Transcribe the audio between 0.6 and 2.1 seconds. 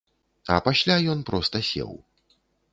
пасля ён проста сеў.